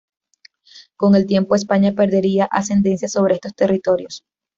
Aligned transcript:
Con 0.95 1.13
el 1.13 1.27
tiempo, 1.27 1.53
España 1.53 1.93
perdería 1.93 2.45
ascendencia 2.45 3.07
sobre 3.07 3.35
estos 3.35 3.53
territorios. 3.53 4.23